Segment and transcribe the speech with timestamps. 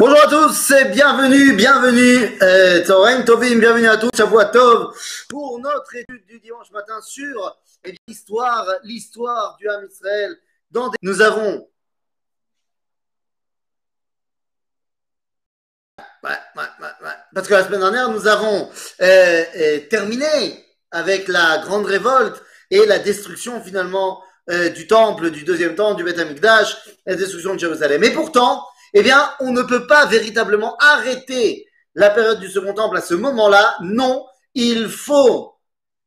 [0.00, 2.82] Bonjour à tous et bienvenue, bienvenue, euh,
[3.26, 4.96] Tovim, bienvenue à tous, Shavua Tov,
[5.28, 7.60] pour notre étude du dimanche matin sur
[8.08, 10.34] l'histoire, l'histoire du Ham Israël.
[10.70, 11.68] Dans des- Nous avons
[16.24, 16.62] Ouais, ouais,
[17.02, 17.10] ouais.
[17.34, 18.70] Parce que la semaine dernière, nous avons
[19.02, 24.22] euh, euh, terminé avec la grande révolte et la destruction finalement
[24.74, 26.74] du temple, du deuxième temple, du Beth Amikdash,
[27.06, 28.02] la destruction de Jérusalem.
[28.02, 32.96] Et pourtant, eh bien, on ne peut pas véritablement arrêter la période du second temple
[32.96, 33.76] à ce moment-là.
[33.82, 35.54] Non, il faut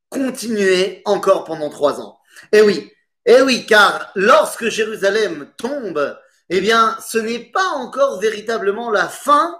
[0.10, 2.18] continuer encore pendant trois ans.
[2.52, 2.92] Et oui,
[3.26, 6.18] et oui, car lorsque Jérusalem tombe,
[6.50, 9.58] eh bien, ce n'est pas encore véritablement la fin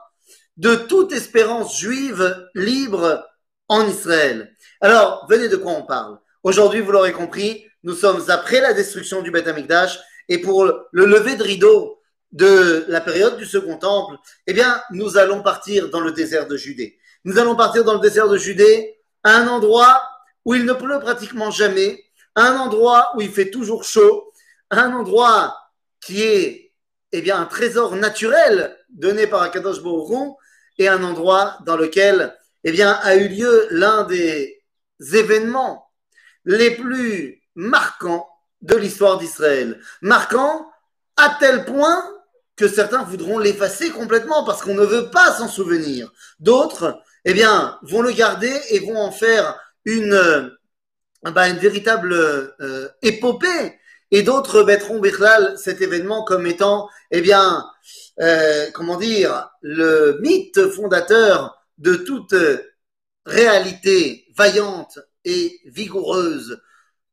[0.58, 3.26] de toute espérance juive libre
[3.68, 4.56] en Israël.
[4.82, 6.20] Alors, venez de quoi on parle.
[6.44, 11.06] Aujourd'hui, vous l'aurez compris, nous sommes après la destruction du Beth Amikdash et pour le
[11.06, 12.00] lever de rideau
[12.34, 16.58] de la période du Second Temple, eh bien, nous allons partir dans le désert de
[16.58, 16.98] Judée.
[17.24, 20.04] Nous allons partir dans le désert de Judée un endroit
[20.44, 22.04] où il ne pleut pratiquement jamais,
[22.36, 24.34] un endroit où il fait toujours chaud,
[24.72, 25.56] un endroit
[26.02, 26.74] qui est,
[27.12, 30.32] eh bien, un trésor naturel donné par Akadosh Hu,
[30.80, 34.60] et un endroit dans lequel, eh bien, a eu lieu l'un des
[35.14, 35.92] événements
[36.46, 38.28] les plus marquants
[38.62, 39.80] de l'histoire d'Israël.
[40.02, 40.68] Marquant
[41.16, 42.04] à tel point
[42.56, 46.12] que certains voudront l'effacer complètement parce qu'on ne veut pas s'en souvenir.
[46.40, 50.50] D'autres, eh bien, vont le garder et vont en faire une, euh,
[51.24, 53.80] bah, véritable euh, épopée.
[54.12, 57.66] Et d'autres mettront Bichlal cet événement comme étant, eh bien,
[58.22, 62.36] euh, comment dire, le mythe fondateur de toute
[63.26, 66.62] réalité vaillante et vigoureuse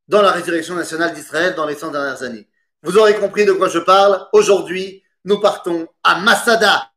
[0.08, 2.48] dans la résurrection nationale d'Israël dans les 100 dernières années.
[2.82, 4.26] Vous aurez compris de quoi je parle.
[4.32, 6.90] Aujourd'hui, nous partons à Masada.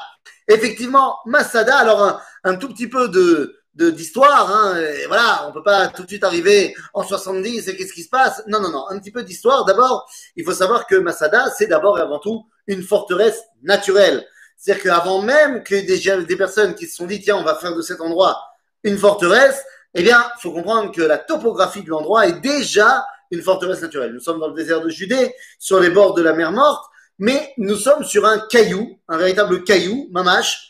[0.47, 6.03] Effectivement, Masada, alors un, tout petit peu de d'histoire, hein, voilà, on peut pas tout
[6.03, 8.43] de suite arriver en 70 et qu'est-ce qui se passe?
[8.45, 9.65] Non, non, non, un petit peu d'histoire.
[9.65, 14.27] D'abord, il faut savoir que Masada, c'est d'abord et avant tout une forteresse naturelle.
[14.57, 17.75] C'est-à-dire qu'avant même que des, des personnes qui se sont dit, tiens, on va faire
[17.75, 18.43] de cet endroit
[18.83, 19.63] une forteresse,
[19.95, 24.13] eh bien, faut comprendre que la topographie de l'endroit est déjà une forteresse naturelle.
[24.13, 26.85] Nous sommes dans le désert de Judée, sur les bords de la mer Morte,
[27.19, 30.69] mais nous sommes sur un caillou, un véritable caillou, mamache,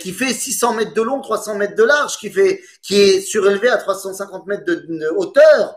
[0.00, 3.68] qui fait 600 mètres de long, 300 mètres de large, qui fait, qui est surélevé
[3.68, 5.76] à 350 mètres de, de hauteur.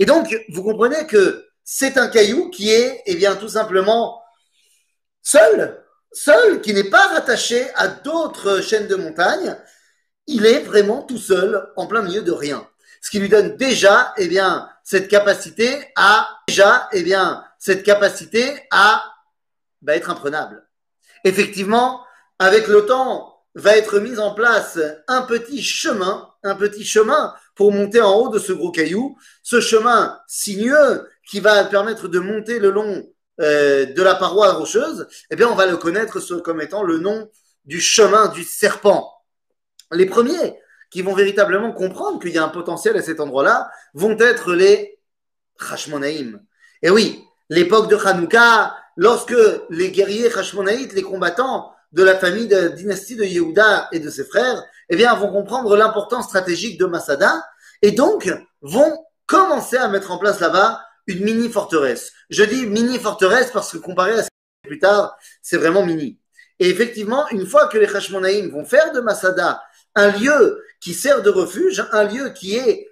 [0.00, 4.22] Et donc, vous comprenez que c'est un caillou qui est, eh bien, tout simplement
[5.22, 9.56] seul, seul, qui n'est pas rattaché à d'autres chaînes de montagne.
[10.26, 12.66] Il est vraiment tout seul, en plein milieu de rien.
[13.00, 18.66] Ce qui lui donne déjà, eh bien, cette capacité à, déjà, eh bien, cette capacité
[18.70, 19.02] à,
[19.82, 20.66] bah, être imprenable.
[21.24, 22.04] Effectivement,
[22.38, 24.78] avec le temps, va être mis en place
[25.08, 29.16] un petit chemin, un petit chemin pour monter en haut de ce gros caillou.
[29.42, 33.02] Ce chemin sinueux qui va permettre de monter le long
[33.40, 37.30] euh, de la paroi rocheuse, eh bien, on va le connaître comme étant le nom
[37.64, 39.10] du chemin du serpent.
[39.90, 40.58] Les premiers
[40.90, 44.98] qui vont véritablement comprendre qu'il y a un potentiel à cet endroit-là vont être les
[45.70, 46.42] Hashmonaïm.
[46.82, 49.36] Et oui, l'époque de Hanouka, lorsque
[49.70, 54.24] les guerriers Hashmonaïtes, les combattants de la famille de dynastie de Yehuda et de ses
[54.24, 57.44] frères, eh bien, vont comprendre l'importance stratégique de Masada
[57.82, 62.12] et donc vont commencer à mettre en place là-bas une mini forteresse.
[62.30, 66.18] Je dis mini forteresse parce que comparé à ce que plus tard, c'est vraiment mini.
[66.58, 69.62] Et effectivement, une fois que les Hashmonaïm vont faire de Masada
[69.94, 72.88] un lieu qui sert de refuge, un lieu qui est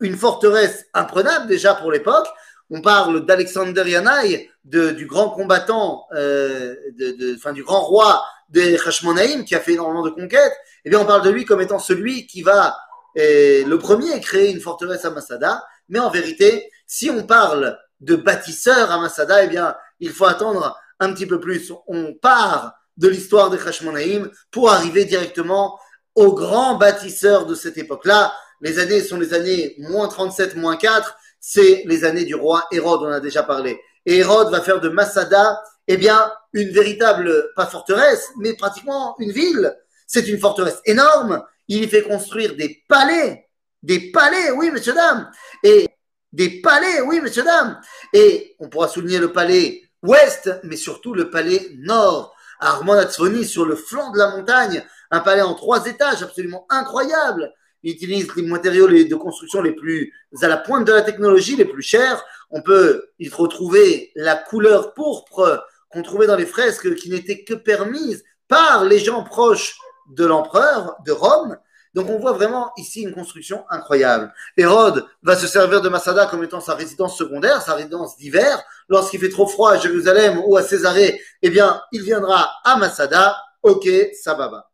[0.00, 2.26] une forteresse imprenable déjà pour l'époque,
[2.70, 8.78] on parle d'Alexander Yanaï, du grand combattant, euh, de, de, enfin, du grand roi des
[8.78, 11.78] Hashmonaïm qui a fait énormément de conquêtes, eh bien on parle de lui comme étant
[11.78, 12.76] celui qui va
[13.18, 18.16] euh, le premier créer une forteresse à Masada, mais en vérité, si on parle de
[18.16, 21.72] bâtisseur à Masada, eh bien il faut attendre un petit peu plus.
[21.86, 25.78] On part de l'histoire des Hashmonaïm pour arriver directement
[26.14, 28.34] aux grands bâtisseurs de cette époque-là.
[28.60, 33.02] Les années sont les années moins 37, moins 4, c'est les années du roi Hérode,
[33.02, 33.80] on a déjà parlé.
[34.06, 39.32] Et Hérode va faire de Masada, eh bien, une véritable, pas forteresse, mais pratiquement une
[39.32, 39.76] ville.
[40.06, 41.44] C'est une forteresse énorme.
[41.68, 43.48] Il y fait construire des palais,
[43.82, 45.30] des palais, oui, messieurs, dames.
[45.62, 45.88] Et
[46.32, 47.80] des palais, oui, messieurs, dames.
[48.12, 53.64] Et on pourra souligner le palais ouest, mais surtout le palais nord, à Armand sur
[53.64, 57.52] le flanc de la montagne, un palais en trois étages absolument incroyable.
[57.82, 61.64] Il utilise les matériaux de construction les plus à la pointe de la technologie, les
[61.64, 62.24] plus chers.
[62.50, 67.54] On peut y retrouver la couleur pourpre qu'on trouvait dans les fresques qui n'était que
[67.54, 69.76] permise par les gens proches
[70.08, 71.56] de l'empereur de Rome.
[71.94, 74.32] Donc on voit vraiment ici une construction incroyable.
[74.56, 78.62] Hérode va se servir de Masada comme étant sa résidence secondaire, sa résidence d'hiver.
[78.88, 83.36] Lorsqu'il fait trop froid à Jérusalem ou à Césarée, eh bien, il viendra à Masada.
[83.62, 83.88] Ok,
[84.22, 84.70] ça va.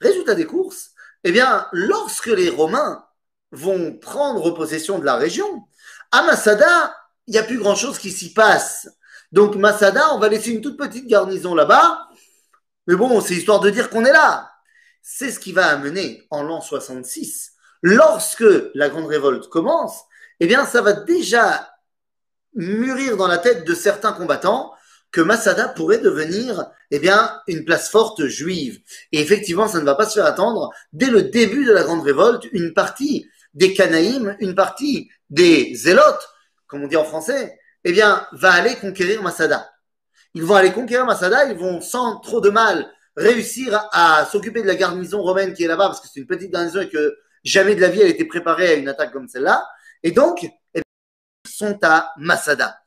[0.00, 0.90] Résultat des courses,
[1.28, 3.04] eh bien, lorsque les Romains
[3.50, 5.64] vont prendre possession de la région,
[6.12, 6.96] à Masada,
[7.26, 8.88] il n'y a plus grand-chose qui s'y passe.
[9.32, 12.06] Donc Masada, on va laisser une toute petite garnison là-bas.
[12.86, 14.52] Mais bon, c'est histoire de dire qu'on est là.
[15.02, 18.44] C'est ce qui va amener en l'an 66, lorsque
[18.74, 20.04] la grande révolte commence,
[20.38, 21.74] eh bien, ça va déjà
[22.54, 24.75] mûrir dans la tête de certains combattants
[25.12, 28.80] que Masada pourrait devenir, eh bien, une place forte juive.
[29.12, 30.70] Et effectivement, ça ne va pas se faire attendre.
[30.92, 36.28] Dès le début de la grande révolte, une partie des Canaïm, une partie des Zélotes,
[36.66, 39.70] comme on dit en français, eh bien, va aller conquérir Masada.
[40.34, 44.66] Ils vont aller conquérir Masada, ils vont sans trop de mal réussir à s'occuper de
[44.66, 47.74] la garnison romaine qui est là-bas, parce que c'est une petite garnison et que jamais
[47.74, 49.66] de la vie elle était préparée à une attaque comme celle-là.
[50.02, 50.82] Et donc, eh bien,
[51.46, 52.78] ils sont à Masada.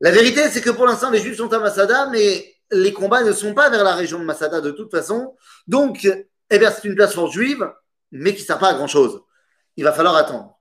[0.00, 3.32] La vérité, c'est que pour l'instant, les Juifs sont à Masada, mais les combats ne
[3.32, 5.36] sont pas vers la région de Masada de toute façon.
[5.66, 6.08] Donc,
[6.50, 7.68] eh bien, c'est une place forte juive,
[8.12, 9.20] mais qui ne sert pas à grand-chose.
[9.76, 10.58] Il va falloir attendre.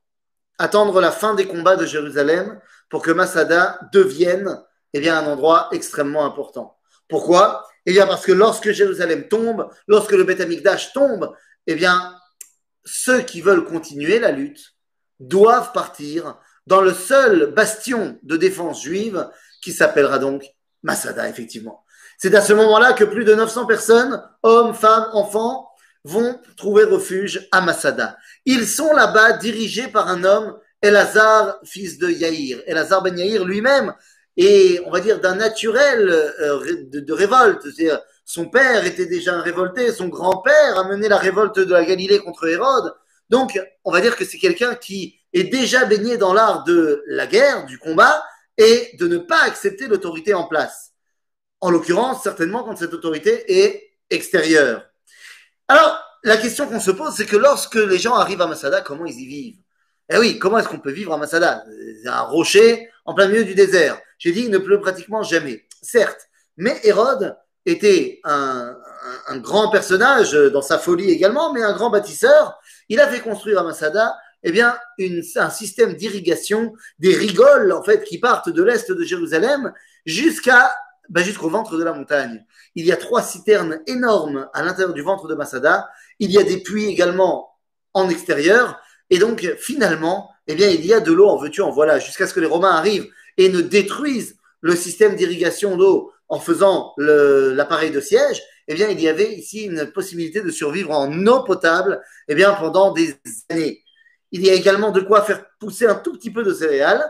[0.58, 4.64] Attendre la fin des combats de Jérusalem pour que Masada devienne
[4.94, 6.78] eh bien, un endroit extrêmement important.
[7.08, 7.66] Pourquoi?
[7.86, 11.34] Eh bien, parce que lorsque Jérusalem tombe, lorsque le Beth Amikdash tombe,
[11.68, 12.16] eh bien,
[12.86, 14.74] ceux qui veulent continuer la lutte
[15.20, 19.28] doivent partir dans le seul bastion de défense juive
[19.64, 20.44] qui s'appellera donc
[20.84, 21.84] Masada, effectivement.
[22.18, 25.70] C'est à ce moment-là que plus de 900 personnes, hommes, femmes, enfants,
[26.04, 28.18] vont trouver refuge à Masada.
[28.46, 32.62] Ils sont là-bas dirigés par un homme, Elazar, fils de Yaïr.
[32.66, 33.94] Elazar ben Yaïr lui-même
[34.36, 37.64] est, on va dire, d'un naturel euh, de, révolte.
[37.64, 41.86] C'est-à-dire, son père était déjà un révolté, son grand-père a mené la révolte de la
[41.86, 42.94] Galilée contre Hérode.
[43.30, 47.28] Donc, on va dire que c'est quelqu'un qui est déjà baigné dans l'art de la
[47.28, 48.24] guerre, du combat,
[48.58, 50.94] et de ne pas accepter l'autorité en place.
[51.62, 54.84] En l'occurrence, certainement quand cette autorité est extérieure.
[55.68, 59.06] Alors, la question qu'on se pose, c'est que lorsque les gens arrivent à Masada, comment
[59.06, 59.60] ils y vivent?
[60.10, 61.64] Eh oui, comment est-ce qu'on peut vivre à Masada?
[62.02, 64.00] C'est un rocher en plein milieu du désert.
[64.18, 65.66] J'ai dit, il ne pleut pratiquement jamais.
[65.82, 68.76] Certes, mais Hérode était un,
[69.38, 72.58] grand personnage dans sa folie également, mais un grand bâtisseur.
[72.90, 74.78] Il a fait construire à Masada eh bien,
[75.36, 79.74] un système d'irrigation, des rigoles, en fait, qui partent de l'est de Jérusalem
[80.06, 80.74] jusqu'à
[81.10, 82.46] ben, jusqu'au ventre de la montagne.
[82.74, 85.90] Il y a trois citernes énormes à l'intérieur du ventre de Masada.
[86.20, 87.58] Il y a des puits également
[87.94, 88.80] en extérieur.
[89.10, 92.26] Et donc, finalement, eh bien, il y a de l'eau en veux-tu, en voilà, jusqu'à
[92.26, 97.92] ce que les Romains arrivent et ne détruisent le système d'irrigation d'eau en faisant l'appareil
[97.92, 98.42] de siège.
[98.70, 102.54] Eh bien, il y avait ici une possibilité de survivre en eau potable, eh bien,
[102.54, 103.16] pendant des
[103.50, 103.84] années.
[104.32, 107.10] Il y a également de quoi faire pousser un tout petit peu de céréales,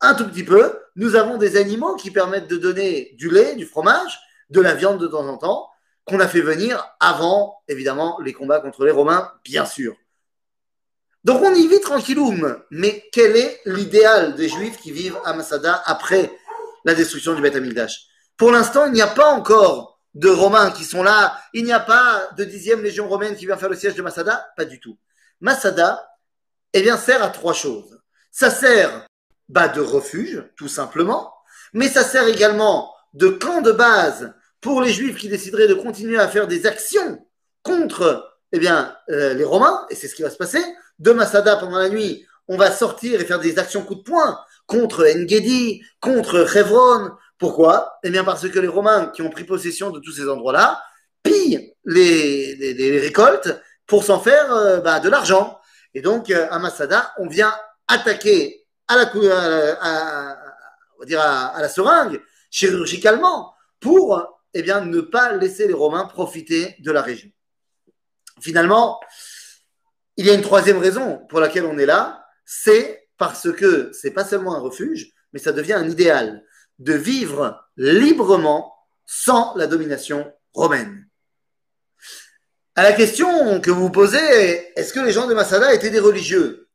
[0.00, 0.78] un tout petit peu.
[0.96, 4.20] Nous avons des animaux qui permettent de donner du lait, du fromage,
[4.50, 5.68] de la viande de temps en temps,
[6.04, 9.96] qu'on a fait venir avant, évidemment, les combats contre les Romains, bien sûr.
[11.24, 12.58] Donc on y vit tranquilloum.
[12.70, 16.32] Mais quel est l'idéal des Juifs qui vivent à Masada après
[16.84, 18.06] la destruction du Beth Amikdash
[18.36, 21.38] Pour l'instant, il n'y a pas encore de Romains qui sont là.
[21.54, 24.46] Il n'y a pas de dixième légion romaine qui vient faire le siège de Masada.
[24.56, 24.98] Pas du tout.
[25.40, 26.04] Masada,
[26.72, 27.98] eh bien, sert à trois choses.
[28.30, 29.06] Ça sert
[29.48, 31.34] bah, de refuge, tout simplement,
[31.72, 36.18] mais ça sert également de camp de base pour les Juifs qui décideraient de continuer
[36.18, 37.26] à faire des actions
[37.62, 40.62] contre eh bien, euh, les Romains, et c'est ce qui va se passer.
[40.98, 44.38] De Masada, pendant la nuit, on va sortir et faire des actions coup de poing
[44.66, 47.10] contre Engedi, contre Hebron.
[47.38, 47.98] Pourquoi?
[48.04, 50.82] Eh bien, parce que les Romains qui ont pris possession de tous ces endroits-là
[51.22, 55.58] pillent les récoltes pour s'en faire euh, bah, de l'argent.
[55.94, 57.54] Et donc, euh, à Masada, on vient
[57.88, 59.10] attaquer à la,
[61.10, 67.30] à, seringue, chirurgicalement, pour eh bien, ne pas laisser les Romains profiter de la région.
[68.40, 69.00] Finalement,
[70.16, 74.10] il y a une troisième raison pour laquelle on est là, c'est parce que c'est
[74.10, 76.44] pas seulement un refuge, mais ça devient un idéal
[76.78, 78.74] de vivre librement
[79.06, 81.01] sans la domination romaine.
[82.74, 84.18] À la question que vous posez,
[84.76, 86.70] est-ce que les gens de Masada étaient des religieux?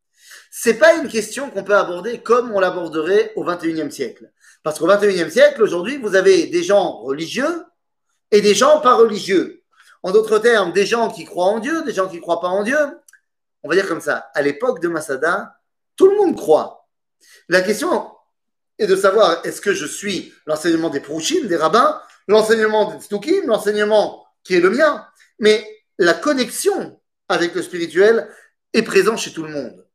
[0.51, 4.31] C'est pas une question qu'on peut aborder comme on l'aborderait au XXIe siècle.
[4.61, 7.63] Parce qu'au XXIe siècle, aujourd'hui, vous avez des gens religieux
[8.29, 9.63] et des gens pas religieux.
[10.03, 12.47] En d'autres termes, des gens qui croient en Dieu, des gens qui ne croient pas
[12.47, 12.77] en Dieu.
[13.63, 15.55] On va dire comme ça, à l'époque de Masada,
[15.95, 16.87] tout le monde croit.
[17.49, 18.11] La question
[18.77, 23.47] est de savoir, est-ce que je suis l'enseignement des prouchim, des rabbins, l'enseignement de Tztukim,
[23.47, 25.03] l'enseignement qui est le mien,
[25.39, 26.99] mais la connexion
[27.29, 28.27] avec le spirituel
[28.73, 29.85] est présent chez tout le monde,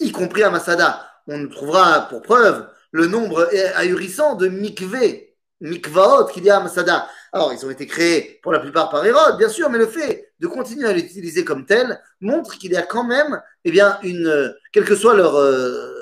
[0.00, 1.08] y compris à Masada.
[1.26, 7.08] On trouvera pour preuve le nombre ahurissant de mikveh, mikvaot qu'il y a à Masada.
[7.32, 10.32] Alors, ils ont été créés pour la plupart par Hérode, bien sûr, mais le fait
[10.38, 14.54] de continuer à l'utiliser comme tel montre qu'il y a quand même, eh bien, une,
[14.72, 15.92] quelle que soit leur, euh,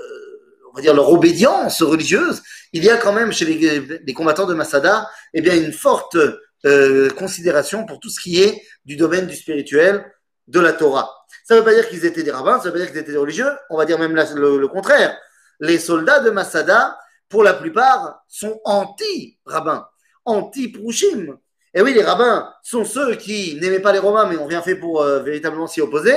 [0.70, 4.54] on va dire leur obédience religieuse, il y a quand même chez les, combattants de
[4.54, 6.16] Masada, eh bien, une forte
[6.66, 10.04] euh, considération pour tout ce qui est du domaine du spirituel,
[10.48, 11.10] de la Torah.
[11.44, 13.12] Ça ne veut pas dire qu'ils étaient des rabbins, ça veut pas dire qu'ils étaient
[13.12, 15.16] des religieux, on va dire même le, contraire.
[15.60, 19.86] Les soldats de Masada, pour la plupart, sont anti-rabbins,
[20.24, 21.38] anti-prouchim.
[21.74, 24.76] Et oui, les rabbins sont ceux qui n'aimaient pas les Romains, mais n'ont rien fait
[24.76, 26.14] pour euh, véritablement s'y opposer.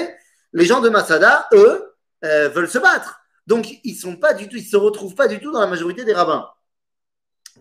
[0.53, 3.21] Les gens de Masada, eux, euh, veulent se battre.
[3.47, 6.03] Donc, ils sont pas du tout, ils se retrouvent pas du tout dans la majorité
[6.03, 6.49] des rabbins.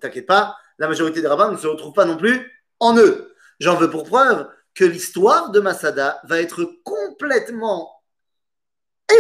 [0.00, 2.50] T'inquiète pas, la majorité des rabbins ne se retrouvent pas non plus
[2.84, 3.34] en eux.
[3.60, 8.02] J'en veux pour preuve que l'histoire de Masada va être complètement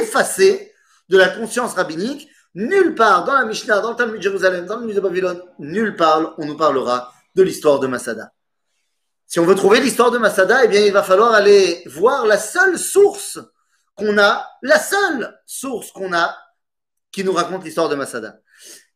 [0.00, 0.72] effacée
[1.08, 2.28] de la conscience rabbinique.
[2.54, 5.42] Nulle part dans la Mishnah, dans le Talmud de Jérusalem, dans le Talmud de Babylone,
[5.58, 8.30] nulle part on nous parlera de l'histoire de Masada.
[9.26, 12.38] Si on veut trouver l'histoire de Masada, eh bien, il va falloir aller voir la
[12.38, 13.40] seule source
[13.96, 16.36] qu'on a, la seule source qu'on a
[17.10, 18.38] qui nous raconte l'histoire de Masada.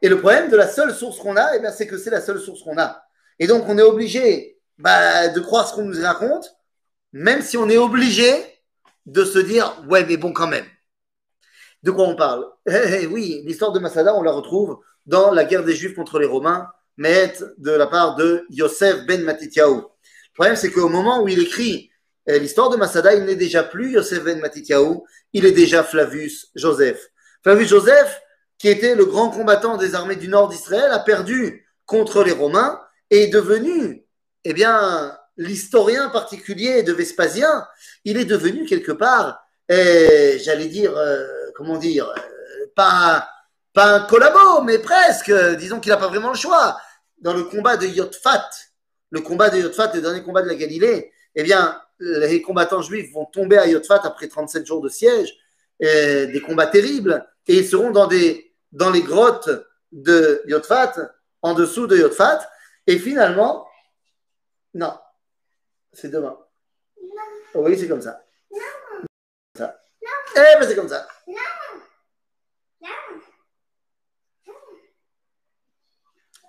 [0.02, 2.20] Et le problème de la seule source qu'on a, eh bien, c'est que c'est la
[2.20, 3.02] seule source qu'on a.
[3.38, 6.56] Et donc, on est obligé bah, de croire ce qu'on nous raconte,
[7.12, 8.30] même si on est obligé
[9.06, 10.66] de se dire, ouais, mais bon, quand même.
[11.82, 12.46] De quoi on parle?
[12.68, 16.18] Eh, eh, Oui, l'histoire de Masada, on la retrouve dans la guerre des Juifs contre
[16.18, 19.76] les Romains, mais de la part de Yosef ben Matityahu.
[19.76, 21.90] Le problème, c'est qu'au moment où il écrit
[22.26, 24.98] eh, l'histoire de Masada, il n'est déjà plus Yosef ben Matityahu,
[25.32, 27.08] il est déjà Flavius Joseph.
[27.42, 28.20] Flavius Joseph,
[28.58, 32.80] qui était le grand combattant des armées du nord d'Israël, a perdu contre les Romains
[33.10, 34.04] et est devenu,
[34.44, 37.66] eh bien, l'historien particulier de Vespasien.
[38.04, 43.28] Il est devenu quelque part, eh, j'allais dire, euh, comment dire, euh, pas,
[43.72, 45.32] pas un collabo, mais presque.
[45.56, 46.78] Disons qu'il n'a pas vraiment le choix.
[47.20, 48.48] Dans le combat de Yotfat,
[49.10, 53.12] le combat de Yotfat, le dernier combat de la Galilée, eh bien, les combattants juifs
[53.12, 55.34] vont tomber à Yotfat après 37 jours de siège,
[55.80, 59.50] des combats terribles, et ils seront dans, des, dans les grottes
[59.90, 60.94] de Yotfat,
[61.42, 62.48] en dessous de Yotfat,
[62.86, 63.67] et finalement,
[64.74, 64.98] non,
[65.92, 66.38] c'est demain.
[67.54, 67.62] Non.
[67.62, 68.24] oui, c'est comme ça.
[68.50, 68.98] Non.
[69.56, 69.80] Ça.
[70.36, 71.06] Eh ben c'est comme ça.
[71.26, 71.34] Non.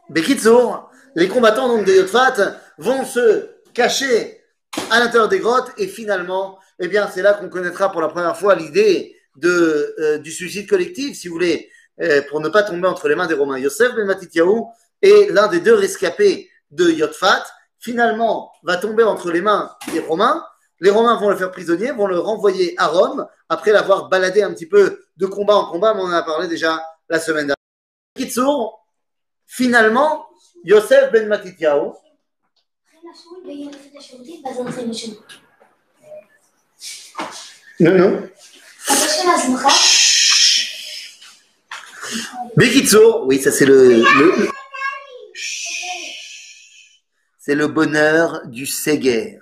[0.09, 4.41] Bekitsour, les combattants donc de Yotfat vont se cacher
[4.89, 8.37] à l'intérieur des grottes et finalement, eh bien, c'est là qu'on connaîtra pour la première
[8.37, 11.69] fois l'idée euh, du suicide collectif, si vous voulez,
[12.01, 13.59] euh, pour ne pas tomber entre les mains des Romains.
[13.59, 14.63] Yosef Ben Matityahu
[15.01, 17.45] est l'un des deux rescapés de Yotfat
[17.79, 20.45] finalement va tomber entre les mains des Romains.
[20.79, 24.53] Les Romains vont le faire prisonnier, vont le renvoyer à Rome après l'avoir baladé un
[24.53, 27.55] petit peu de combat en combat, mais on en a parlé déjà la semaine dernière.
[28.15, 28.85] Kitsour,
[29.45, 30.27] finalement,
[30.63, 31.91] Yosef ben Matityahu.
[37.79, 38.29] Non, non.
[42.55, 44.03] Bekitsour, oui, ça c'est le,
[47.49, 49.39] c'est le bonheur du Séguer,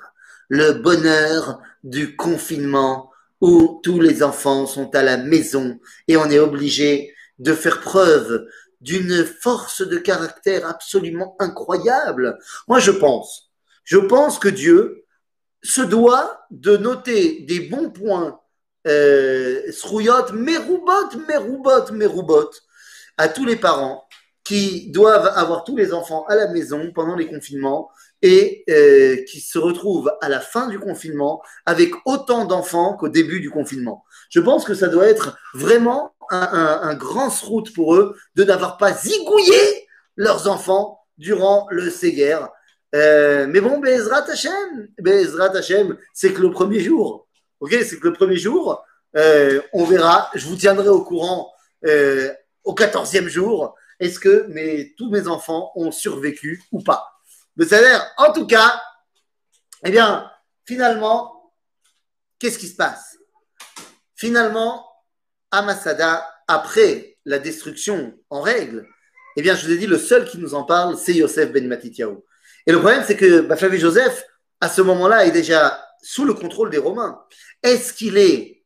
[0.48, 3.12] le bonheur du confinement
[3.42, 8.48] où tous les enfants sont à la maison et on est obligé de faire preuve
[8.80, 12.40] d'une force de caractère absolument incroyable.
[12.70, 13.52] Moi, je pense,
[13.84, 15.04] je pense que Dieu
[15.62, 18.40] se doit de noter des bons points,
[18.88, 22.64] euh, srouillottes, méroubottes, méroubottes, méroubottes,
[23.18, 24.08] à tous les parents
[24.48, 29.42] qui doivent avoir tous les enfants à la maison pendant les confinements et euh, qui
[29.42, 34.06] se retrouvent à la fin du confinement avec autant d'enfants qu'au début du confinement.
[34.30, 38.94] Je pense que ça doit être vraiment un, grand route pour eux de n'avoir pas
[38.94, 42.39] zigouillé leurs enfants durant le Séguer.
[42.96, 47.27] Euh, mais bon, Bezrat Hashem, Bezrat Hashem, c'est que le premier jour.
[47.60, 48.82] Ok, c'est que le premier jour,
[49.18, 50.30] euh, on verra.
[50.36, 51.51] Je vous tiendrai au courant
[52.63, 57.22] au quatorzième jour est-ce que mes, tous mes enfants ont survécu ou pas?
[57.56, 58.82] Mais c'est-à-dire, en tout cas,
[59.84, 60.30] eh bien,
[60.66, 61.51] finalement,
[62.39, 63.18] qu'est-ce qui se passe?
[64.16, 64.86] Finalement,
[65.51, 68.88] Amasada, après la destruction en règle,
[69.36, 71.68] eh bien, je vous ai dit, le seul qui nous en parle, c'est Yosef Ben
[71.68, 72.18] Matityahu.
[72.66, 74.25] Et le problème, c'est que Flavie Joseph,
[74.62, 77.24] à ce moment-là, est déjà sous le contrôle des Romains.
[77.63, 78.63] Est-ce qu'il est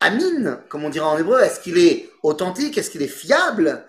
[0.00, 3.86] Amine, comme on dira en hébreu, est-ce qu'il est authentique Est-ce qu'il est fiable?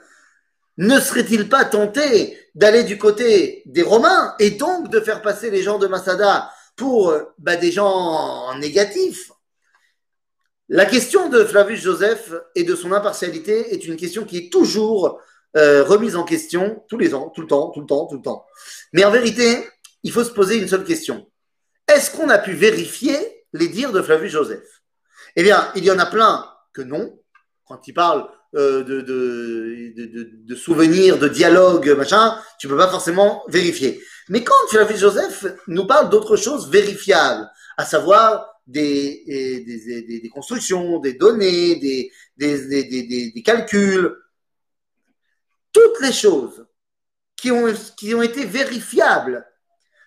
[0.78, 5.64] Ne serait-il pas tenté d'aller du côté des Romains et donc de faire passer les
[5.64, 9.32] gens de Masada pour bah, des gens négatifs?
[10.68, 15.22] La question de Flavius Joseph et de son impartialité est une question qui est toujours
[15.56, 18.22] euh, remise en question tous les ans, tout le temps, tout le temps, tout le
[18.22, 18.46] temps.
[18.92, 19.64] Mais en vérité,
[20.04, 21.30] il faut se poser une seule question.
[21.88, 24.82] Est-ce qu'on a pu vérifier les dires de Flavius Joseph?
[25.36, 27.18] Eh bien, il y en a plein que non.
[27.68, 33.44] Quand il parle euh, de, de, de, souvenirs, de dialogues, machin, tu peux pas forcément
[33.48, 34.02] vérifier.
[34.30, 41.00] Mais quand Flavius Joseph nous parle d'autres choses vérifiables, à savoir des, des, des, constructions,
[41.00, 44.16] des données, des, des, calculs,
[45.72, 46.66] toutes les choses
[47.36, 49.46] qui ont, qui ont été vérifiables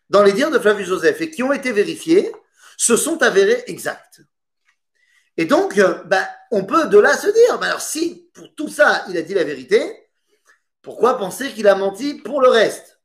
[0.09, 2.33] dans les dires de Flavius Joseph et qui ont été vérifiées
[2.77, 4.23] se sont avérées exactes.
[5.39, 8.69] Et donc, euh, bah, on peut de là se dire, bah, alors si pour tout
[8.69, 9.81] ça il a dit la vérité,
[10.83, 13.01] pourquoi penser qu'il a menti pour le reste?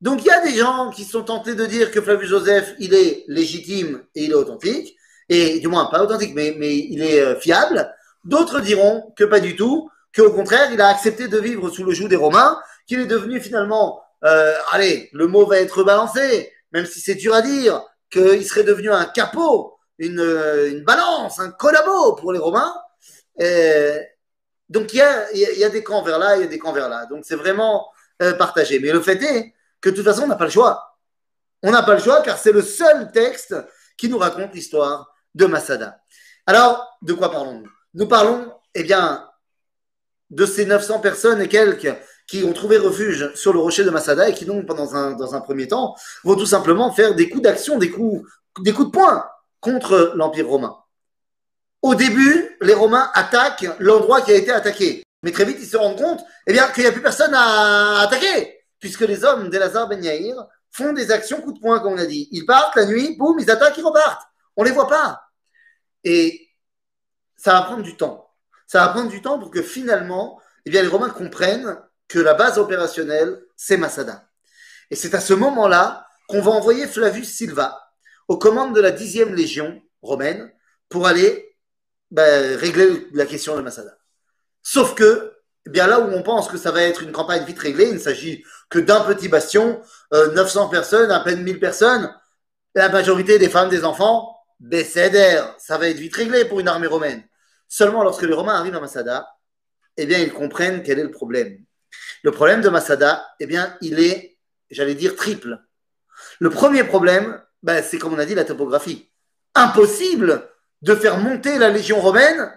[0.00, 2.94] Donc il y a des gens qui sont tentés de dire que Flavius Joseph, il
[2.94, 4.96] est légitime et il est authentique,
[5.28, 7.92] et du moins pas authentique, mais, il est euh, fiable.
[8.24, 11.92] D'autres diront que pas du tout, qu'au contraire, il a accepté de vivre sous le
[11.92, 16.86] joug des Romains, qu'il est devenu finalement, euh, allez, le mot va être balancé, même
[16.86, 20.20] si c'est dur à dire, qu'il serait devenu un capot, une,
[20.70, 22.74] une, balance, un collabo pour les Romains.
[24.68, 26.72] donc il y a, y a des camps vers là, il y a des camps
[26.72, 27.06] vers là.
[27.06, 27.88] Donc c'est vraiment
[28.20, 28.80] euh, partagé.
[28.80, 30.98] Mais le fait est que de toute façon, on n'a pas le choix.
[31.62, 33.54] On n'a pas le choix car c'est le seul texte
[33.96, 36.00] qui nous raconte l'histoire de Masada.
[36.46, 37.68] Alors, de quoi parlons-nous?
[37.94, 39.28] Nous parlons, eh bien,
[40.30, 41.94] de ces 900 personnes et quelques
[42.26, 45.34] qui ont trouvé refuge sur le rocher de Masada et qui donc, pendant un, dans
[45.36, 48.28] un premier temps, vont tout simplement faire des coups d'action, des coups,
[48.60, 49.24] des coups de poing
[49.60, 50.76] contre l'Empire romain.
[51.82, 55.02] Au début, les Romains attaquent l'endroit qui a été attaqué.
[55.22, 58.00] Mais très vite, ils se rendent compte eh bien, qu'il n'y a plus personne à
[58.00, 60.36] attaquer, puisque les hommes d'Elazar Ben Yair
[60.70, 62.28] font des actions coup de poing, comme on a dit.
[62.32, 64.22] Ils partent la nuit, boum, ils attaquent, ils repartent.
[64.56, 65.22] On ne les voit pas.
[66.04, 66.48] Et
[67.36, 68.28] ça va prendre du temps.
[68.66, 72.34] Ça va prendre du temps pour que finalement, eh bien, les Romains comprennent que la
[72.34, 74.28] base opérationnelle, c'est Masada.
[74.90, 77.87] Et c'est à ce moment-là qu'on va envoyer Flavius Silva
[78.28, 80.52] aux commandes de la dixième légion romaine
[80.88, 81.56] pour aller
[82.10, 83.98] ben, régler la question de Masada.
[84.62, 85.34] Sauf que,
[85.66, 87.94] eh bien là où on pense que ça va être une campagne vite réglée, il
[87.94, 92.14] ne s'agit que d'un petit bastion, 900 euh, personnes, à peine 1000 personnes,
[92.74, 96.88] la majorité des femmes, des enfants, Besséder, ça va être vite réglé pour une armée
[96.88, 97.22] romaine.
[97.68, 99.28] Seulement lorsque les Romains arrivent à Masada,
[99.96, 101.64] eh bien, ils comprennent quel est le problème.
[102.22, 104.36] Le problème de Masada, eh bien, il est,
[104.70, 105.60] j'allais dire, triple.
[106.40, 109.08] Le premier problème, ben, c'est comme on a dit, la topographie.
[109.54, 110.48] Impossible
[110.82, 112.52] de faire monter la légion romaine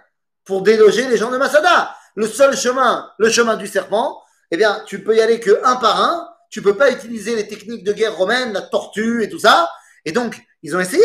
[0.46, 1.96] pour déloger les gens de Masada.
[2.16, 5.78] Le seul chemin, le chemin du serpent, eh bien, tu peux y aller que un
[5.78, 6.28] par un.
[6.50, 9.70] Tu peux pas utiliser les techniques de guerre romaine, la tortue et tout ça.
[10.04, 11.04] Et donc, ils ont essayé.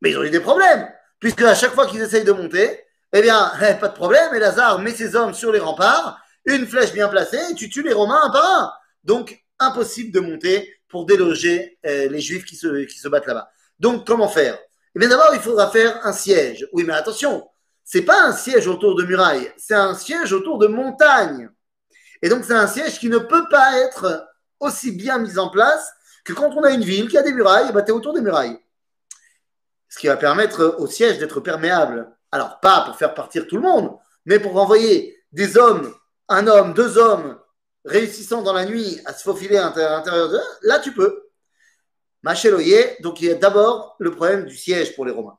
[0.00, 0.88] Mais ils ont eu des problèmes.
[1.20, 4.38] Puisque à chaque fois qu'ils essayent de monter, eh bien, eh, pas de problème, et
[4.38, 7.92] Lazare met ses hommes sur les remparts, une flèche bien placée, et tu tues les
[7.92, 8.72] Romains un par un.
[9.04, 13.50] Donc, impossible de monter pour déloger eh, les Juifs qui se, qui se battent là-bas.
[13.80, 14.56] Donc, comment faire?
[14.94, 16.68] Eh bien, d'abord, il faudra faire un siège.
[16.72, 17.48] Oui, mais attention,
[17.82, 21.50] c'est pas un siège autour de murailles, c'est un siège autour de montagnes.
[22.22, 24.24] Et donc, c'est un siège qui ne peut pas être
[24.60, 25.92] aussi bien mis en place
[26.24, 28.20] que quand on a une ville qui a des murailles, bah, tu es autour des
[28.20, 28.56] murailles.
[29.88, 33.62] Ce qui va permettre au siège d'être perméable alors, pas pour faire partir tout le
[33.62, 35.94] monde, mais pour envoyer des hommes,
[36.28, 37.38] un homme, deux hommes,
[37.84, 41.28] réussissant dans la nuit à se faufiler à l'intérieur de là, tu peux.
[42.22, 45.38] Macheloyer, donc il y a d'abord le problème du siège pour les Romains.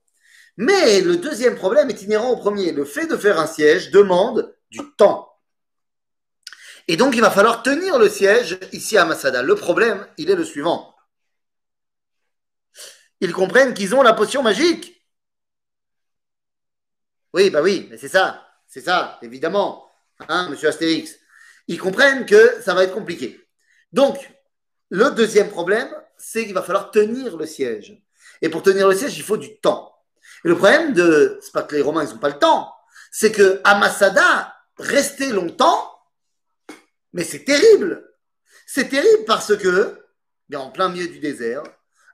[0.58, 2.72] Mais le deuxième problème est inhérent au premier.
[2.72, 5.32] Le fait de faire un siège demande du temps.
[6.88, 9.42] Et donc, il va falloir tenir le siège ici à Masada.
[9.42, 10.96] Le problème, il est le suivant.
[13.22, 15.04] Ils comprennent qu'ils ont la potion magique.
[17.34, 19.92] Oui, bah oui, mais c'est ça, c'est ça, évidemment,
[20.30, 21.16] hein, monsieur Astérix.
[21.68, 23.40] Ils comprennent que ça va être compliqué.
[23.92, 24.32] Donc,
[24.90, 28.02] le deuxième problème, c'est qu'il va falloir tenir le siège.
[28.42, 29.94] Et pour tenir le siège, il faut du temps.
[30.44, 32.74] Et le problème de, c'est pas que les Romains, ils n'ont pas le temps,
[33.12, 35.92] c'est que à Masada, rester longtemps,
[37.14, 38.12] mais c'est terrible.
[38.68, 40.02] C'est terrible parce que,
[40.50, 41.64] bien en plein milieu du désert,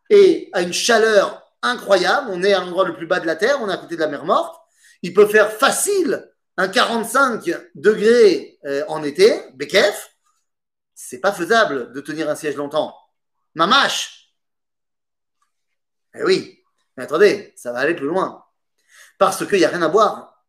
[0.10, 3.58] et à une chaleur incroyable, on est à l'endroit le plus bas de la Terre,
[3.62, 4.56] on est à côté de la mer morte,
[5.02, 10.16] il peut faire facile un 45 degrés euh, en été, Bekef,
[10.94, 12.96] c'est pas faisable de tenir un siège longtemps.
[13.56, 14.34] Mamache
[16.16, 16.64] Eh oui,
[16.96, 18.46] mais attendez, ça va aller plus loin.
[19.18, 20.46] Parce qu'il n'y a rien à boire.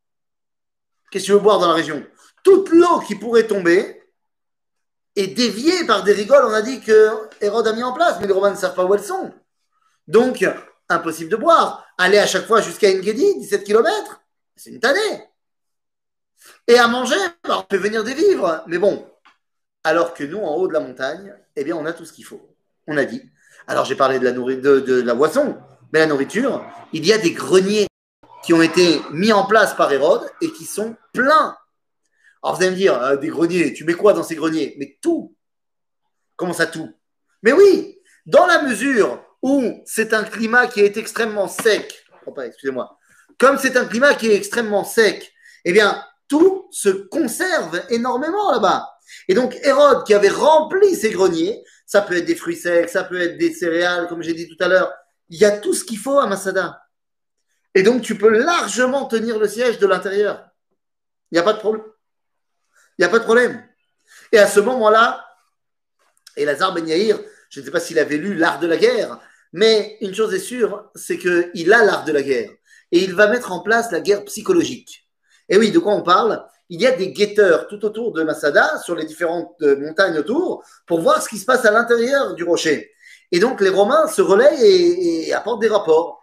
[1.10, 2.04] Qu'est-ce que tu veux boire dans la région?
[2.42, 4.02] Toute l'eau qui pourrait tomber,
[5.16, 6.44] est déviée par des rigoles.
[6.44, 8.84] On a dit que Hérode a mis en place, mais les Romains ne savent pas
[8.84, 9.32] où elles sont.
[10.06, 10.44] Donc,
[10.88, 11.86] impossible de boire.
[11.98, 14.22] Aller à chaque fois jusqu'à Engedi, 17 km,
[14.56, 15.31] c'est une tannée.
[16.68, 18.62] Et à manger, bah, on peut venir des vivres.
[18.66, 19.08] Mais bon,
[19.84, 22.24] alors que nous, en haut de la montagne, eh bien, on a tout ce qu'il
[22.24, 22.40] faut.
[22.86, 23.22] On a dit.
[23.66, 25.56] Alors, j'ai parlé de la, de, la boisson,
[25.92, 27.86] mais la nourriture, il y a des greniers
[28.44, 31.56] qui ont été mis en place par Hérode et qui sont pleins.
[32.42, 34.74] Alors, vous allez me dire, euh, des greniers, tu mets quoi dans ces greniers?
[34.78, 35.36] Mais tout.
[36.36, 36.90] Comment ça, tout?
[37.42, 42.98] Mais oui, dans la mesure où c'est un climat qui est extrêmement sec, oh, excusez-moi,
[43.38, 45.32] comme c'est un climat qui est extrêmement sec,
[45.64, 48.88] eh bien, tout se conserve énormément là-bas.
[49.28, 53.04] Et donc, Hérode, qui avait rempli ses greniers, ça peut être des fruits secs, ça
[53.04, 54.90] peut être des céréales, comme j'ai dit tout à l'heure,
[55.28, 56.80] il y a tout ce qu'il faut à Masada.
[57.74, 60.48] Et donc, tu peux largement tenir le siège de l'intérieur.
[61.30, 61.84] Il n'y a pas de problème.
[62.96, 63.62] Il n'y a pas de problème.
[64.32, 65.26] Et à ce moment-là,
[66.38, 67.18] et Lazare Ben Yair,
[67.50, 69.20] je ne sais pas s'il avait lu L'art de la guerre,
[69.52, 72.50] mais une chose est sûre, c'est qu'il a l'art de la guerre.
[72.90, 75.01] Et il va mettre en place la guerre psychologique.
[75.48, 76.44] Et oui, de quoi on parle?
[76.68, 80.64] Il y a des guetteurs tout autour de Masada, sur les différentes euh, montagnes autour,
[80.86, 82.90] pour voir ce qui se passe à l'intérieur du rocher.
[83.30, 86.20] Et donc les Romains se relaient et, apportent des rapports.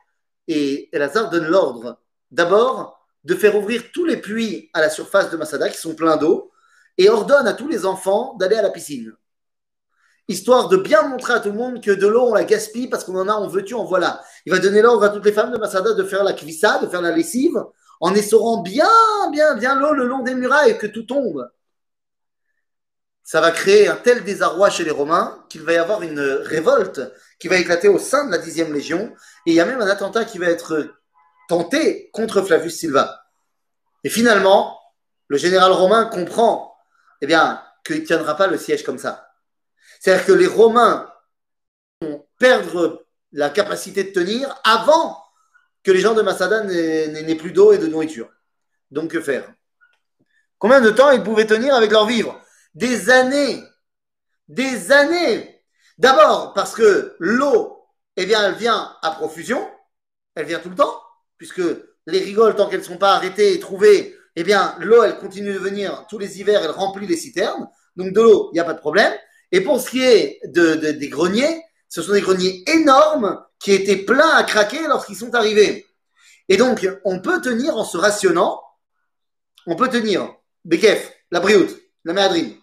[0.48, 2.00] Et Elazar donne l'ordre,
[2.32, 6.18] d'abord, de faire ouvrir tous les puits à la surface de Masada, qui sont pleins
[6.18, 6.52] d'eau,
[6.98, 9.14] et ordonne à tous les enfants d'aller à la piscine.
[10.28, 13.04] Histoire de bien montrer à tout le monde que de l'eau, on la gaspille parce
[13.04, 14.22] qu'on en a, on veut tu, en voilà.
[14.46, 16.88] Il va donner l'ordre à toutes les femmes de Masada de faire la kvissa, de
[16.88, 17.64] faire la lessive,
[18.00, 18.90] en essorant bien,
[19.32, 21.50] bien, bien l'eau le long des murailles que tout tombe.
[23.24, 27.02] Ça va créer un tel désarroi chez les Romains qu'il va y avoir une révolte
[27.40, 29.14] qui va éclater au sein de la dixième légion.
[29.46, 30.96] Et il y a même un attentat qui va être
[31.48, 33.24] tenté contre Flavius Silva.
[34.04, 34.80] Et finalement,
[35.28, 36.70] le général romain comprend
[37.22, 39.32] eh bien, qu'il ne tiendra pas le siège comme ça.
[40.00, 41.12] C'est-à-dire que les Romains
[42.02, 45.24] vont perdre la capacité de tenir avant
[45.90, 48.30] que les gens de Masada n'aient plus d'eau et de nourriture.
[48.92, 49.52] Donc que faire?
[50.60, 52.40] Combien de temps ils pouvaient tenir avec leur vivre
[52.76, 53.64] Des années
[54.48, 55.64] Des années
[55.98, 59.68] D'abord parce que l'eau, eh bien, elle vient à profusion,
[60.36, 61.02] elle vient tout le temps,
[61.40, 61.64] puisque
[62.06, 65.54] les rigoles, tant qu'elles ne sont pas arrêtées et trouvées, eh bien, l'eau, elle continue
[65.54, 67.68] de venir tous les hivers, elle remplit les citernes.
[67.96, 69.14] Donc de l'eau, il n'y a pas de problème.
[69.52, 74.30] Et pour ce qui est des greniers, ce sont des greniers énormes qui étaient pleins
[74.30, 75.86] à craquer lorsqu'ils sont arrivés.
[76.48, 78.64] Et donc, on peut tenir en se rationnant,
[79.66, 80.34] on peut tenir
[80.66, 81.76] Bekef, la Brioute,
[82.06, 82.56] la Méadrine.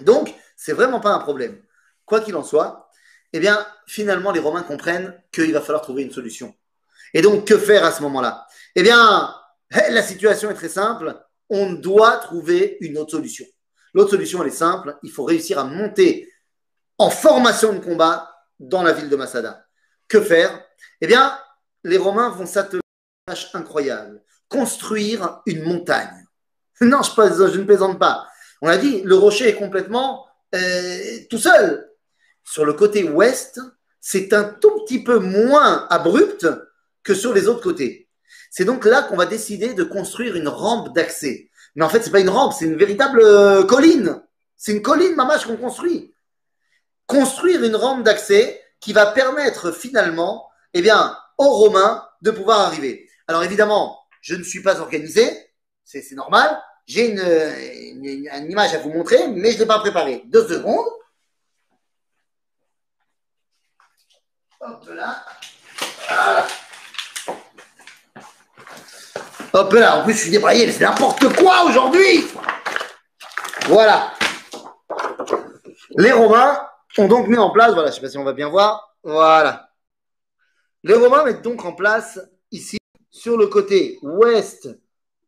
[0.00, 1.60] Donc, c'est vraiment pas un problème.
[2.04, 2.90] Quoi qu'il en soit,
[3.32, 6.54] eh bien, finalement, les Romains comprennent qu'il va falloir trouver une solution.
[7.14, 8.46] Et donc, que faire à ce moment-là?
[8.74, 9.34] Eh bien,
[9.70, 11.18] la situation est très simple.
[11.48, 13.46] On doit trouver une autre solution.
[13.94, 14.96] L'autre solution, elle est simple.
[15.02, 16.31] Il faut réussir à monter
[17.02, 19.66] en formation de combat dans la ville de Masada.
[20.06, 20.64] Que faire?
[21.00, 21.36] Eh bien,
[21.82, 22.80] les Romains vont s'atteler
[23.26, 26.10] à une tâche incroyable construire une montagne.
[26.80, 28.26] Non, je, ne plaisante pas.
[28.60, 30.98] On a dit, le rocher est complètement euh,
[31.30, 31.88] tout seul.
[32.44, 33.60] Sur le côté ouest,
[34.00, 36.46] c'est un tout petit peu moins abrupt
[37.04, 38.08] que sur les autres côtés.
[38.50, 41.50] C'est donc là qu'on va décider de construire une rampe d'accès.
[41.76, 44.20] Mais en fait, c'est pas une rampe, c'est une véritable euh, colline.
[44.56, 46.11] C'est une colline, mamache, qu'on construit
[47.06, 53.08] construire une rampe d'accès qui va permettre finalement, eh bien, aux Romains de pouvoir arriver.
[53.28, 55.50] Alors évidemment, je ne suis pas organisé,
[55.84, 56.60] c'est normal.
[56.86, 60.22] J'ai une, image à vous montrer, mais je ne l'ai pas préparée.
[60.26, 60.86] Deux secondes.
[64.60, 65.24] Hop là.
[69.52, 69.96] Hop là.
[69.98, 72.26] En plus, je suis débraillé, c'est n'importe quoi aujourd'hui.
[73.66, 74.12] Voilà.
[75.96, 78.32] Les Romains ont donc mis en place, voilà, je ne sais pas si on va
[78.32, 79.70] bien voir, voilà.
[80.82, 82.78] Les Romains mettent donc en place ici,
[83.10, 84.68] sur le côté ouest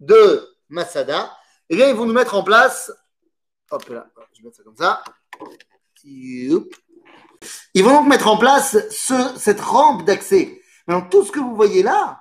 [0.01, 1.37] de Masada,
[1.69, 2.93] et eh bien, ils vont nous mettre en place,
[3.71, 5.03] hop là, je vais mettre ça comme ça.
[6.05, 6.51] Ils
[7.83, 10.61] vont donc mettre en place ce, cette rampe d'accès.
[10.87, 12.21] Maintenant, tout ce que vous voyez là,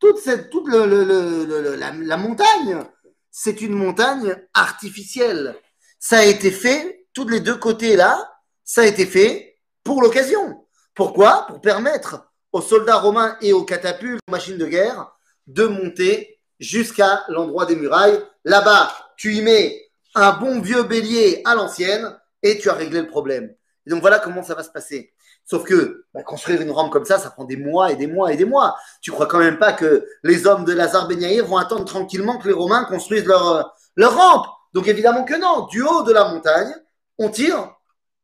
[0.00, 2.82] toute, le, la, la montagne,
[3.30, 5.56] c'est une montagne artificielle.
[5.98, 8.30] Ça a été fait, tous les deux côtés là,
[8.72, 10.64] ça a été fait pour l'occasion.
[10.94, 11.44] Pourquoi?
[11.48, 15.10] Pour permettre aux soldats romains et aux catapultes, aux machines de guerre,
[15.48, 18.22] de monter jusqu'à l'endroit des murailles.
[18.44, 23.08] Là-bas, tu y mets un bon vieux bélier à l'ancienne et tu as réglé le
[23.08, 23.52] problème.
[23.86, 25.14] Et donc voilà comment ça va se passer.
[25.44, 28.32] Sauf que bah, construire une rampe comme ça, ça prend des mois et des mois
[28.32, 28.76] et des mois.
[29.02, 32.46] Tu crois quand même pas que les hommes de Lazare Ben vont attendre tranquillement que
[32.46, 34.46] les Romains construisent leur, leur rampe?
[34.74, 35.66] Donc évidemment que non.
[35.66, 36.72] Du haut de la montagne,
[37.18, 37.74] on tire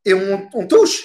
[0.06, 1.02] et on, touche.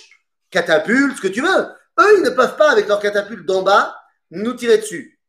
[0.52, 1.66] Catapulte, ce que tu veux.
[2.00, 3.98] Eux, ils ne peuvent pas, avec leur catapulte d'en bas,
[4.30, 5.20] nous tirer dessus.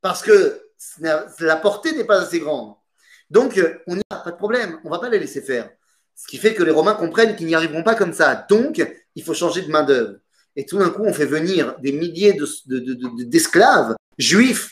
[0.00, 0.62] Parce que
[1.00, 2.74] la portée n'est pas assez grande.
[3.28, 4.78] Donc, euh, on n'y a pas de problème.
[4.84, 5.68] On ne va pas les laisser faire.
[6.14, 8.46] Ce qui fait que les Romains comprennent qu'ils n'y arriveront pas comme ça.
[8.48, 8.82] Donc,
[9.14, 10.18] il faut changer de main-d'œuvre.
[10.54, 14.70] Et tout d'un coup, on fait venir des milliers d'esclaves juifs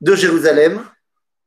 [0.00, 0.84] de Jérusalem.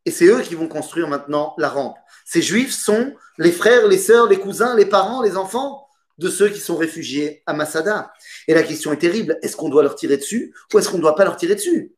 [0.06, 1.98] Et c'est eux qui vont construire maintenant la rampe.
[2.26, 5.87] Ces juifs sont les frères, les sœurs, les cousins, les parents, les enfants
[6.18, 8.12] de ceux qui sont réfugiés à Masada.
[8.48, 9.38] Et la question est terrible.
[9.42, 11.94] Est-ce qu'on doit leur tirer dessus ou est-ce qu'on ne doit pas leur tirer dessus?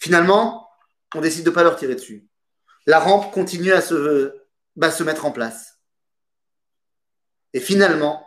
[0.00, 0.68] Finalement,
[1.14, 2.26] on décide de ne pas leur tirer dessus.
[2.86, 4.34] La rampe continue à se,
[4.74, 5.78] bah, se mettre en place.
[7.52, 8.26] Et finalement,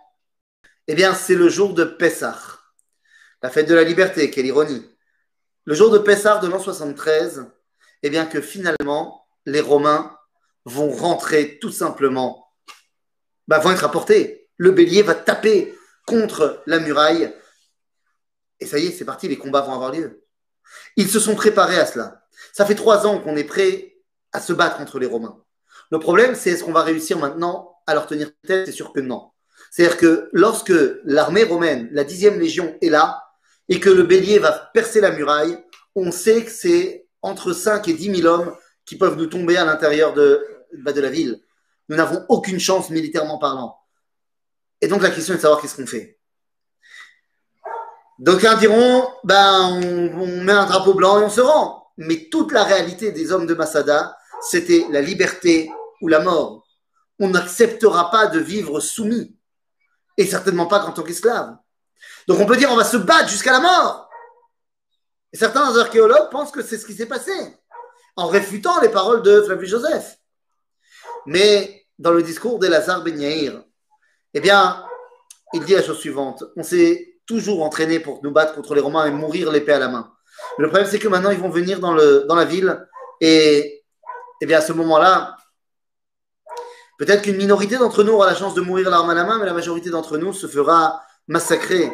[0.87, 2.39] eh bien, c'est le jour de Pessah,
[3.43, 4.89] la fête de la liberté, quelle ironie.
[5.65, 7.45] Le jour de Pessah de l'an 73,
[8.01, 10.17] eh bien, que finalement, les Romains
[10.65, 12.48] vont rentrer tout simplement,
[13.49, 14.47] bah, vont être apportés.
[14.57, 17.33] Le bélier va taper contre la muraille.
[18.59, 20.23] Et ça y est, c'est parti, les combats vont avoir lieu.
[20.97, 22.21] Ils se sont préparés à cela.
[22.53, 23.95] Ça fait trois ans qu'on est prêt
[24.33, 25.43] à se battre contre les Romains.
[25.91, 28.67] Le problème, c'est est-ce qu'on va réussir maintenant à leur tenir tête?
[28.67, 29.31] C'est sûr que non.
[29.71, 33.23] C'est-à-dire que lorsque l'armée romaine, la dixième légion, est là,
[33.67, 35.57] et que le bélier va percer la muraille,
[35.95, 39.65] on sait que c'est entre 5 et 10 000 hommes qui peuvent nous tomber à
[39.65, 40.45] l'intérieur de,
[40.77, 41.41] bah, de la ville.
[41.89, 43.79] Nous n'avons aucune chance militairement parlant.
[44.79, 46.19] Et donc la question est de savoir qu'est-ce qu'on fait.
[48.19, 49.81] D'aucuns diront, ben,
[50.15, 51.91] on, met un drapeau blanc et on se rend.
[51.97, 55.71] Mais toute la réalité des hommes de Masada, c'était la liberté
[56.01, 56.65] ou la mort.
[57.17, 59.35] On n'acceptera pas de vivre soumis.
[60.17, 61.57] Et certainement pas en tant qu'esclave.
[62.27, 64.09] Donc on peut dire on va se battre jusqu'à la mort.
[65.31, 67.31] Et certains archéologues pensent que c'est ce qui s'est passé,
[68.15, 70.17] en réfutant les paroles de Flavius Joseph.
[71.25, 73.61] Mais dans le discours d'Elazar Ben Yair,
[74.33, 74.83] eh bien,
[75.53, 76.43] il dit la chose suivante.
[76.55, 79.89] On sait toujours entraînés pour nous battre contre les Romains et mourir l'épée à la
[79.89, 80.11] main.
[80.57, 82.87] le problème, c'est que maintenant, ils vont venir dans, la ville
[83.21, 83.83] et,
[84.41, 85.35] et bien à ce moment-là,
[86.97, 89.45] peut-être qu'une minorité d'entre nous aura la chance de mourir l'arme à la main, mais
[89.45, 91.91] la majorité d'entre nous se fera massacrer,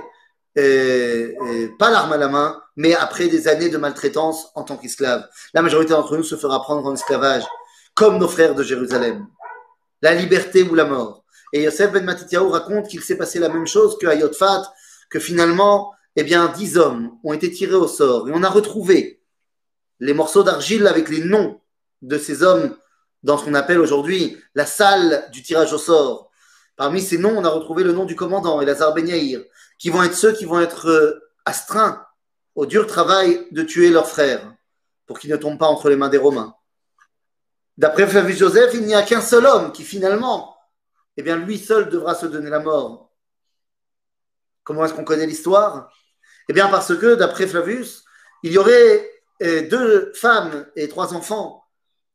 [0.56, 1.36] et,
[1.78, 5.28] pas l'arme à la main, mais après des années de maltraitance en tant qu'esclave.
[5.54, 7.44] La majorité d'entre nous se fera prendre en esclavage,
[7.94, 9.28] comme nos frères de Jérusalem.
[10.02, 11.24] La liberté ou la mort.
[11.54, 14.64] Et Yosef Ben Matityahu raconte qu'il s'est passé la même chose que à Yotfat,
[15.10, 19.22] que finalement, eh bien, dix hommes ont été tirés au sort et on a retrouvé
[20.00, 21.62] les morceaux d'argile avec les noms
[22.02, 22.76] de ces hommes
[23.24, 26.30] dans ce qu'on appelle aujourd'hui la salle du tirage au sort.
[26.76, 29.42] Parmi ces noms, on a retrouvé le nom du commandant, Elazar Ben Yair,
[29.80, 32.06] qui vont être ceux qui vont être euh, astreints
[32.56, 34.54] au dur travail de tuer leurs frères
[35.06, 36.56] pour qu'ils ne tombent pas entre les mains des Romains.
[37.78, 40.56] D'après Flavius Joseph, il n'y a qu'un seul homme qui finalement,
[41.18, 43.12] eh bien, lui seul devra se donner la mort.
[44.64, 45.92] Comment est-ce qu'on connaît l'histoire?
[46.50, 48.04] Eh bien parce que, d'après Flavius,
[48.44, 49.10] il y aurait
[49.44, 51.64] euh, deux femmes et trois enfants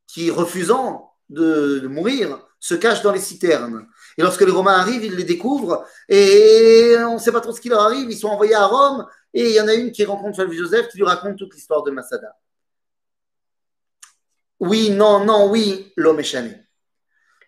[0.06, 3.86] qui, refusant de, mourir, se cachent dans les citernes.
[4.18, 7.60] Et lorsque les Romains arrivent, ils les découvrent et on ne sait pas trop ce
[7.60, 8.10] qui leur arrive.
[8.10, 10.88] Ils sont envoyés à Rome et il y en a une qui rencontre Flavius Joseph
[10.88, 12.36] qui lui raconte toute l'histoire de Masada.
[14.60, 16.54] Oui, non, non, oui, l'homme est chané.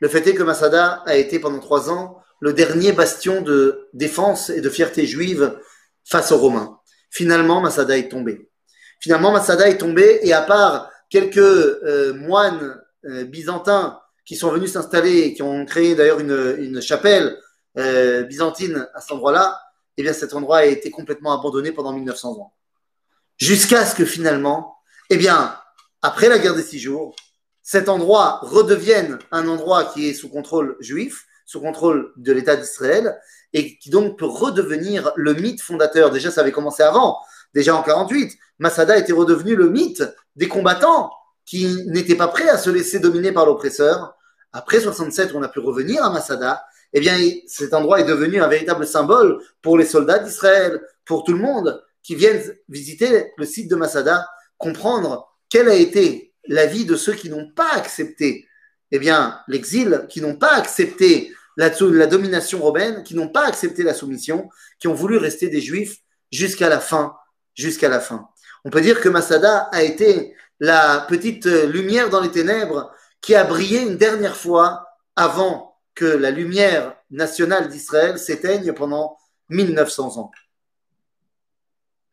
[0.00, 4.50] Le fait est que Masada a été pendant trois ans le dernier bastion de défense
[4.50, 5.56] et de fierté juive
[6.04, 6.80] face aux Romains.
[7.10, 8.50] Finalement, Masada est tombé.
[8.98, 14.72] Finalement, Masada est tombé et à part quelques euh, moines euh, byzantins qui sont venus
[14.72, 17.36] s'installer et qui ont créé d'ailleurs une, chapelle
[17.78, 19.60] euh, byzantine à cet endroit-là,
[19.96, 22.54] eh bien cet endroit a été complètement abandonné pendant 1900 ans.
[23.36, 24.78] Jusqu'à ce que finalement,
[25.10, 25.56] eh bien,
[26.02, 27.14] après la guerre des six jours,
[27.62, 33.16] cet endroit redevienne un endroit qui est sous contrôle juif, sous contrôle de l'État d'Israël
[33.52, 36.10] et qui donc peut redevenir le mythe fondateur.
[36.10, 37.18] Déjà, ça avait commencé avant,
[37.54, 38.36] déjà en 48.
[38.58, 40.02] Masada était redevenu le mythe
[40.34, 41.12] des combattants
[41.44, 44.16] qui n'étaient pas prêts à se laisser dominer par l'oppresseur.
[44.52, 46.64] Après 67, on a pu revenir à Masada.
[46.92, 51.32] Eh bien, cet endroit est devenu un véritable symbole pour les soldats d'Israël, pour tout
[51.32, 54.26] le monde qui viennent visiter le site de Masada,
[54.58, 58.48] comprendre quelle a été la vie de ceux qui n'ont pas accepté
[58.90, 63.82] eh bien, l'exil, qui n'ont pas accepté la, la domination romaine, qui n'ont pas accepté
[63.82, 65.98] la soumission, qui ont voulu rester des juifs
[66.30, 67.14] jusqu'à la fin,
[67.54, 68.28] jusqu'à la fin.
[68.64, 73.44] On peut dire que Masada a été la petite lumière dans les ténèbres qui a
[73.44, 74.86] brillé une dernière fois
[75.16, 79.18] avant que la lumière nationale d'Israël s'éteigne pendant
[79.50, 80.30] 1900 ans.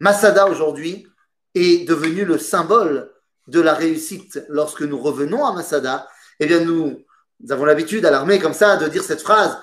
[0.02, 1.08] Masada aujourd'hui
[1.56, 3.14] est devenu le symbole
[3.50, 6.08] de la réussite lorsque nous revenons à Masada
[6.40, 7.06] eh bien nous
[7.50, 9.58] avons l'habitude à l'armée comme ça de dire cette phrase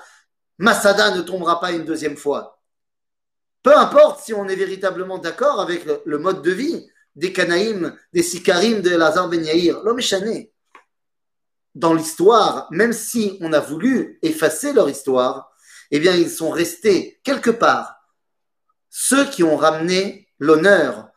[0.57, 2.59] Masada ne tombera pas une deuxième fois.
[3.61, 8.23] Peu importe si on est véritablement d'accord avec le, mode de vie des Canaïm, des
[8.23, 9.45] Sikarim de Lazar Ben
[9.83, 10.51] l'homme est
[11.75, 15.51] Dans l'histoire, même si on a voulu effacer leur histoire,
[15.91, 17.95] eh bien, ils sont restés quelque part
[18.89, 21.09] ceux qui ont ramené l'honneur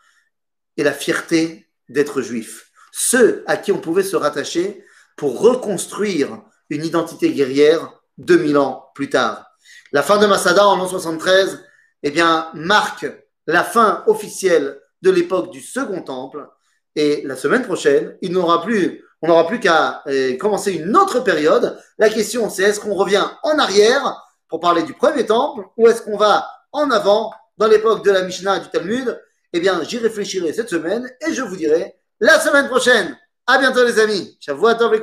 [0.77, 4.85] et la fierté d'être juifs, ceux à qui on pouvait se rattacher
[5.17, 9.47] pour reconstruire une identité guerrière 2000 ans plus tard.
[9.93, 11.63] La fin de Masada en l'an 73
[12.03, 13.07] eh bien, marque
[13.47, 16.49] la fin officielle de l'époque du Second Temple.
[16.97, 21.21] Et la semaine prochaine, il n'aura plus, on n'aura plus qu'à eh, commencer une autre
[21.21, 21.79] période.
[21.99, 26.03] La question, c'est est-ce qu'on revient en arrière pour parler du premier temple ou est-ce
[26.03, 29.21] qu'on va en avant dans l'époque de la Mishnah et du Talmud
[29.53, 33.19] Eh bien, j'y réfléchirai cette semaine et je vous dirai la semaine prochaine.
[33.47, 34.37] À bientôt les amis.
[34.41, 35.01] Shavuot Tov.